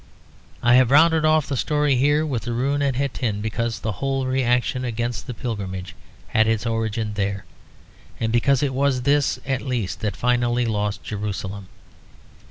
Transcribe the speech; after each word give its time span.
I 0.63 0.73
have 0.77 0.89
rounded 0.89 1.25
off 1.25 1.45
the 1.45 1.55
story 1.55 1.95
here 1.95 2.25
with 2.25 2.41
the 2.41 2.53
ruin 2.53 2.81
at 2.81 2.95
Hattin 2.95 3.39
because 3.39 3.77
the 3.81 3.91
whole 4.01 4.25
reaction 4.25 4.83
against 4.83 5.27
the 5.27 5.33
pilgrimage 5.35 5.93
had 6.29 6.47
its 6.47 6.65
origin 6.65 7.13
there; 7.13 7.45
and 8.19 8.33
because 8.33 8.63
it 8.63 8.73
was 8.73 9.03
this 9.03 9.37
at 9.45 9.61
least 9.61 9.99
that 9.99 10.15
finally 10.15 10.65
lost 10.65 11.03
Jerusalem. 11.03 11.67